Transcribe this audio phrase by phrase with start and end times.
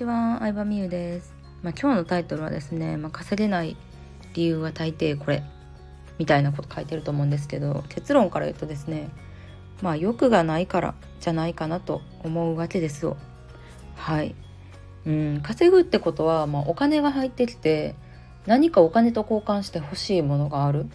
[0.00, 1.34] ちは、相葉美優です。
[1.62, 3.76] まあ、今日のタイトルはですね、まあ、稼げない
[4.32, 5.42] 理由は大抵これ
[6.18, 9.10] みたいなこと書いてると思うんですけど、結論から言うとですね、
[9.82, 13.18] まあ欲がないからじゃないかなと思うわけですよ。
[13.94, 14.34] はい。
[15.04, 17.94] うん、稼ぐってことは、まあ、お金が入ってきて
[18.46, 20.88] 何かお金と交換して欲しいものがあるっ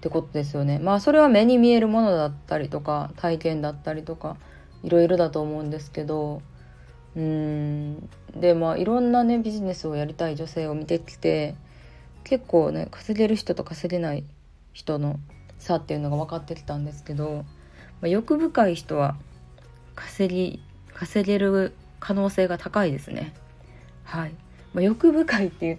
[0.00, 0.78] てことですよね。
[0.78, 4.36] まあそれは目に見えるものだったりとか体験だったりとか
[4.84, 6.40] いろいろだと思うんですけど
[7.16, 11.54] うんでまあいろんなねビジネスをやりたい女性を見てきて
[12.24, 14.24] 結構ね稼げる人と稼げない
[14.72, 15.20] 人の
[15.58, 17.44] 差っていうのが分かってきたんですけど、
[18.00, 19.16] まあ、欲深い人は
[19.94, 23.32] 稼ぎ稼げる可能性が高いですね。
[24.04, 24.34] はい、
[24.74, 25.78] まあ、欲深いっていう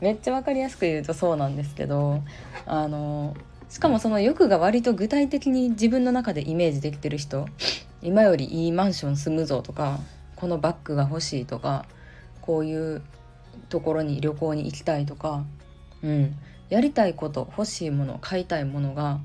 [0.00, 2.22] めっちゃ分かりやすく言うとそうなんですけど
[2.66, 3.34] あの
[3.68, 7.48] しかもその欲が割と具体的に自分の中でイメージできてる人
[8.02, 9.98] 今よりいいマンション住むぞとか
[10.44, 11.86] このバッグが欲しいとか
[12.42, 13.02] こういう
[13.70, 15.42] ところに旅行に行きたいとか、
[16.02, 16.36] うん、
[16.68, 19.20] やりたいこと欲しいもの買いたいものが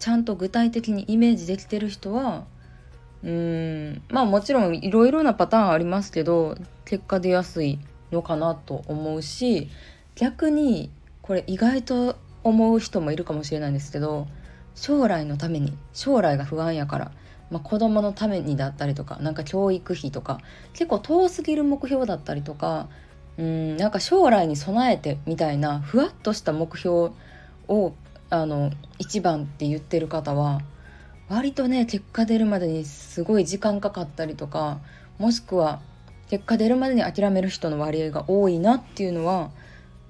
[0.00, 2.46] ちゃんと具体的にイメージできてる人は
[3.22, 4.02] うん。
[4.08, 7.78] まあもちろんいろいろなパターンありますけど結果出やすい
[8.10, 9.70] のかなと思うし
[10.16, 10.90] 逆に
[11.22, 14.26] これ意外と思う人もいるかもしれないんですけど
[14.74, 17.12] 将来のために将来が不安やから
[17.54, 20.40] まあ、子供のためにだったりとかなんか教育費とか
[20.72, 22.88] 結構遠すぎる目標だったりとか
[23.38, 27.12] うんなんか将来に備えてみたいなふわっとした目標
[27.68, 27.92] を
[28.28, 30.62] あの一番って言ってる方は
[31.28, 34.80] 割とね結果出るまでにすごい時間かかったりとか
[35.18, 35.80] もしくは
[36.28, 39.52] 結果出るまでに諦める人の割合が多いなっていうのは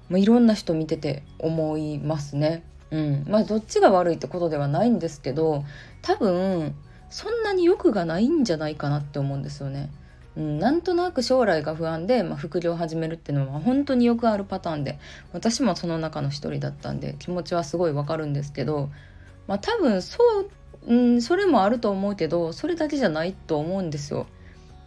[0.09, 2.63] もういろんな人見てて思いますね。
[2.89, 5.63] うん、まあどっちが悪いってことではないんですけど
[6.01, 6.75] 多分
[7.15, 9.89] そんなに欲がないんじゃないかなって思うんですよね。
[10.35, 14.99] うん、なんとなく将来が不安で、まあ、副業を始めるっていうのは本当によくあるパターンで
[15.31, 18.89] 私もその中の一人だったんで気持ちはすごいわかるんですけど、
[19.47, 24.27] まあ、多分そう、うん、それもあると思うけどそれだけじゃないと思うんですよ。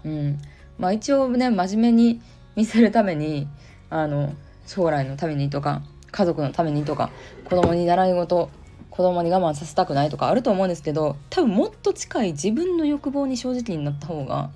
[0.04, 0.38] うん
[0.76, 2.20] まあ、一応ね真面目に
[2.56, 3.48] 見せるために
[3.88, 4.34] あの
[4.66, 5.80] 将来のためにとか
[6.10, 7.08] 家族のためにとか
[7.46, 8.50] 子供に習い事
[8.98, 14.50] 子供に我慢させたくないとかあると思うんですけど多分もっと近い自分の欲望に正直になった方が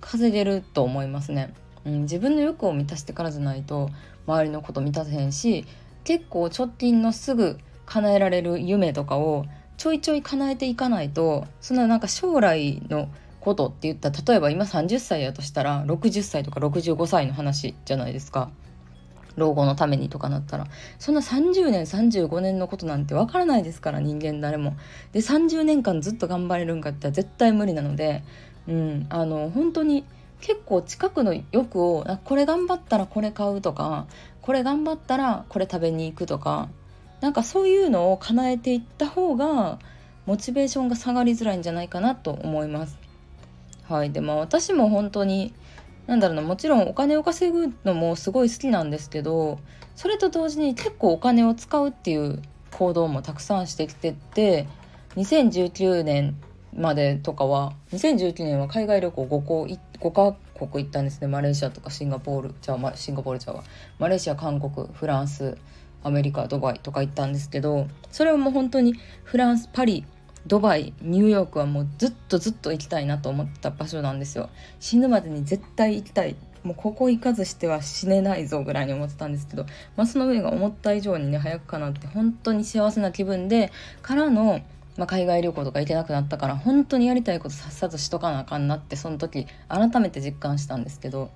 [0.00, 1.54] 稼げると思いますね。
[1.84, 3.90] うん、自分の欲を満たしてからじゃないと
[4.26, 5.66] 周りのこと満たせへんし
[6.02, 13.08] 結構直近のすぐ叶えられる夢とかをちょいちょい叶えていかないとそんななんか将来の
[13.38, 18.50] ことって言ったら例えば今30歳やとしたら60歳とか65歳の話じゃないですか。
[19.36, 20.66] 老後のためにとかなったら
[20.98, 24.76] そんな30年35年のことなんてわからないですから人間誰も。
[25.12, 28.22] で30年間ずっと頑張れるんかって絶対無理なので、
[28.66, 30.04] うん、あの本当に
[30.40, 34.06] 結構近くの欲をこれ頑張ったらこれ買うとか
[34.42, 36.68] これ頑張ったらこれ食べに行くとか
[37.20, 39.78] なんかそういうのを叶えていった方が
[40.26, 42.98] モチベーションが下がりづらいんじゃないかなと思います。
[43.88, 45.54] はい、でも私も本当に
[46.06, 49.58] なんだろうなもちろんお金を稼ぐのもすごい好きなんですけど
[49.96, 54.66] それと同時に結構お金を使うっていう行動もたくさんしてきてって
[55.16, 56.36] 2019年
[56.74, 60.36] までとかは2019年は海外旅行5個5カ
[60.66, 61.26] 国行ったんですね。
[61.26, 63.62] マレーシアとかシンガポールじゃあシンガポールじゃあ
[63.98, 65.56] マレーシア韓国フランス
[66.02, 68.94] アメリカドバイとか行ったんですけどそれはもう本当に
[69.24, 70.04] フランスパリ
[70.46, 74.48] ドバイニューヨークはもうずっとずっと行きたいなと思ってた場所なんですよ。
[74.80, 76.36] 死ぬまでに絶対行きたい。
[76.62, 83.70] もうここ行かずしては死ねないぞぐらいに思ってたんですけど、まあ、その上が思った以上にね早くかなって本当に幸せな気分で
[84.02, 84.62] からの、
[84.96, 91.30] まあ、海外旅行とか行けなくなったから本当にやりたいことさっさとしとかなあかんなってその時改めて実感したんですけど。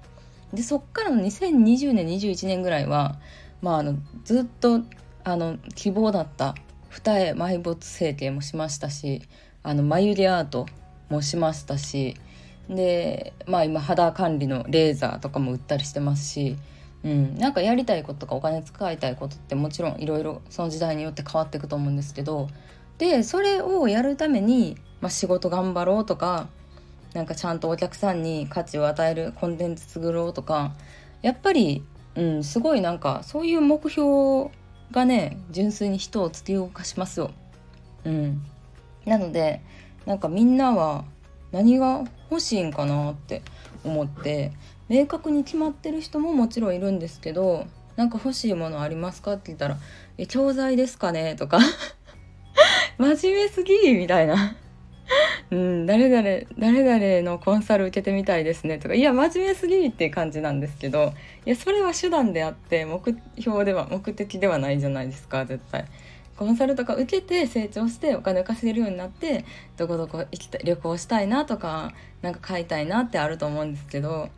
[0.52, 3.20] でそっからの2020年21年ぐらいは、
[3.62, 3.94] まあ、あの
[4.24, 4.80] ずっと
[5.22, 6.54] あの希望だった
[6.90, 9.22] 二重埋没整形もしましたし
[9.62, 10.66] あの眉毛アート
[11.08, 12.16] もしましたし
[12.68, 16.56] でまあ今肌管理のレーザーとかも売ったりしてますし、
[17.04, 22.48] うん、なんかやりたいこととかお金使いたいことってもちろんいろいろその時代によって変わっていくと思うんですけど
[22.98, 26.48] でそれをやるために、まあ、仕事頑張ろうとか
[27.14, 30.74] なんかちゃんとお客さんに価値を与えるコンテンツ作ろうとか
[31.22, 31.82] やっぱり、
[32.14, 34.50] うん、すごいなんかそういう目標
[34.90, 37.30] がね純粋に人を突き動かしますよ。
[38.04, 38.42] うん、
[39.04, 39.60] なので
[40.06, 41.04] なんかみんなは
[41.52, 43.42] 何が欲しいんかなって
[43.84, 44.52] 思って
[44.88, 47.66] 明確に決まってる人ももちろんいるんですけど
[47.96, 49.76] なんか欲しいものありますかって言ったら
[50.16, 51.58] 「え教材ですかね?」とか
[52.98, 54.56] 「真面目すぎ!」みたいな
[55.50, 61.12] うん、誰々誰々のコンサル受けてみたいですねとかいや真面目すぎっていう感じなんですけど
[61.44, 63.02] いやそれは手段であって目
[63.38, 65.86] 標では目的ではないじゃないですか絶対。
[66.36, 69.44] コンサルとか受けて成長してお金を稼げるようになって
[69.76, 71.92] どこどこ行きた旅行したいなとか
[72.22, 74.30] なんか買いたいなってあると思うんですけど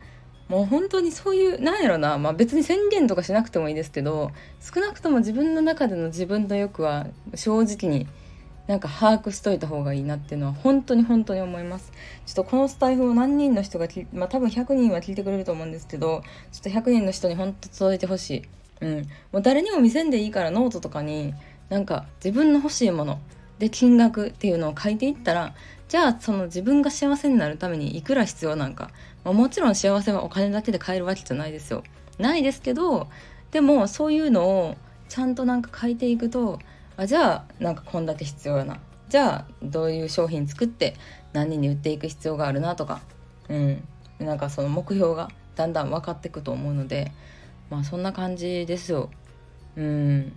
[0.48, 7.06] もう本当にそういうなんやろな、まあ、別に宣言とかしなくてもいいですけど少なくとも自分の中での自分の欲は
[7.36, 8.08] 正直に
[8.72, 11.92] なんか把握しといた方がいいなっていうのは本当に本当に思います。
[12.24, 16.22] ちょっとこのスタイフを何人の人がまあ多分100人は聞いてくれると思うんですけど
[16.52, 18.42] ちょっと100人の人に本当届いてほしい。
[18.80, 19.08] うん。
[19.30, 21.34] もう誰にも見せんでいいからノートとかに
[21.68, 23.20] なんか自分の欲しいもの
[23.58, 25.54] で金額っていうのを書いていったら
[25.88, 28.90] じゃあその自分が幸せになるためにいくら必要なんか、
[29.22, 31.84] まあ、もちろん幸せはお金だけで買えるわけじゃないですよ。
[32.18, 33.08] ないですけど
[33.50, 34.76] でもそういうのを
[35.10, 36.58] ちゃんとなんか書いていくと
[36.96, 38.78] あじゃあなんかこんだけ必要やな。
[39.08, 40.94] じゃあどういう商品作って
[41.32, 43.00] 何人に売っていく必要があるなとか。
[43.48, 43.88] うん。
[44.18, 47.12] なんかその目標がだんだん分かっていくと思うので
[47.70, 49.10] まあそんな感じですよ。
[49.76, 50.32] うん。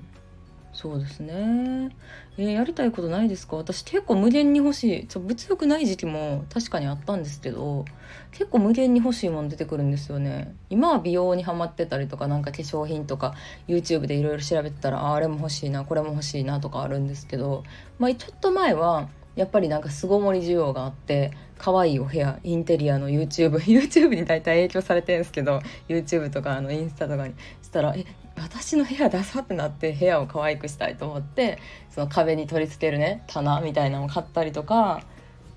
[0.75, 1.89] そうですね。
[2.37, 3.55] えー、やりたいことないですか？
[3.55, 5.07] 私結構無限に欲しい。
[5.07, 7.85] ちょ物欲ない時期も確かにあったんですけど、
[8.31, 10.53] 結構無限に欲しいもん出てくるんですよね。
[10.69, 13.35] 今は美容にハマってたりとか、なんか化粧品とか
[13.69, 17.63] YouTube でいろいろ調べてたら、ああれも欲しいな、これも欲しいなとかあるんですけど、
[17.97, 19.07] まあちょっと前は、
[19.37, 28.05] やっぱりなんか巣ごもり需要があって可愛いお部屋インテリアの YouTube YouTube に大体影響されてるんですけど YouTube とかあのインスタとかにしたらえ
[28.37, 31.59] 私の部屋ダサってなって部屋を可愛くしたいと思って
[31.89, 35.03] その壁に取り付けるね棚みたいなのを買ったりとか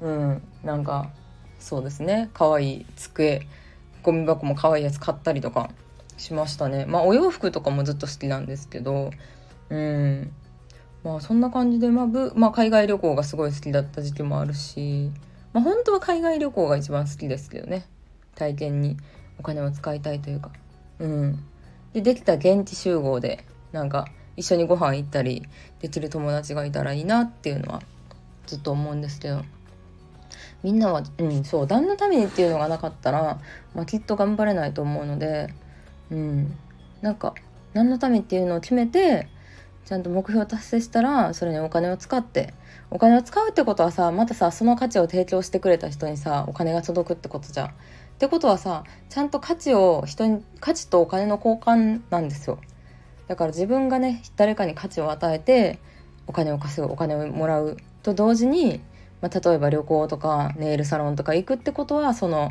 [0.00, 1.10] うんなんか
[1.58, 2.30] そうですね。
[2.34, 3.46] 可愛い机
[4.02, 5.70] ゴミ箱も可愛いやつ買ったりとか
[6.16, 6.86] しましたね。
[6.86, 9.10] まあお洋服とかもずっと好きなんですけど
[9.70, 10.32] うん。
[11.04, 15.10] まあそんな感じで、まあぶまあ、海外旅行がすごい好きだった時期もあるし、
[15.52, 17.86] まあ、本当は海外旅行が一番好きですけどね。
[18.34, 18.96] 体験に
[19.38, 20.50] お金を使いたいというか。
[20.98, 21.44] うん。
[22.02, 25.42] でできた現地集合でなんか一緒にご飯行ったり
[25.80, 27.82] できる友達がいたらいいなっていうのは
[28.46, 29.42] ずっと思うんですけど
[30.62, 33.40] みんなはうんそう旦那のためにっていうのがなかったら、
[33.74, 35.52] まあ、きっと頑張れないと思うので
[36.10, 36.56] うん
[37.02, 37.34] なんか
[37.74, 39.28] 何のためっていうのを決めて
[39.84, 42.54] ちゃんと目標達成したらそれにお金を使って
[42.90, 47.72] お金を使うってことはさまたさその価値を提供してくれた人にさお金が届くってことじゃ。
[48.18, 52.58] ってことはさちゃんと価値を人に価値とお金の交換なんですよ。
[53.28, 55.78] だから自分がね誰かに価値を与えて
[56.26, 58.80] お金を稼ぐお金をもらうと同時に、
[59.20, 62.48] まあ、例えば旅行とかネイルサロンとか行くってことはその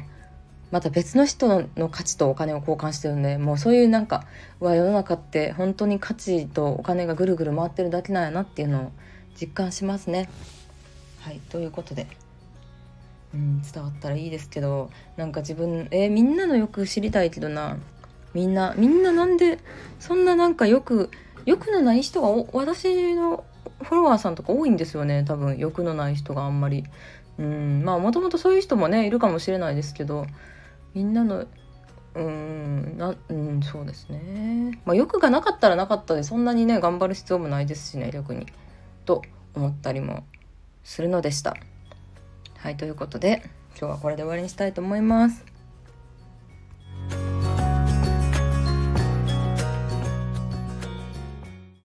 [0.71, 4.23] また別の人の価値とお金を交換してるんでもうそういうなんか
[4.61, 8.91] うわ世の中って本当に価値とお金がぐるぐる回ってるだけなんやなっていうのを
[9.39, 10.29] 実感しますね。
[11.19, 12.07] はいということで、
[13.33, 17.77] うん、伝わったらいいですけどなんか自分えー、みんなのよく知りたいけどな。
[18.33, 19.57] みんなみんななんで
[19.99, 21.09] そんななんかよく
[21.45, 23.45] 欲のない人が私の
[23.81, 25.57] フォロワーさんとか多いんですよね多分。
[25.57, 26.83] 欲のない人があんまり。
[27.39, 30.25] うんまあもともとそういう人もねいるかもしれないですけど
[30.95, 31.45] みんなの
[32.15, 34.79] うんなうんそうですね。
[34.85, 38.47] まあ欲がなかったらなかったでそんなにね頑張る必要もないですしね逆に。
[39.05, 39.21] と
[39.55, 40.25] 思ったりも
[40.83, 41.55] するのでした。
[42.67, 43.43] はいということで
[43.79, 45.56] 今日はこれで終わりにしたいと思います。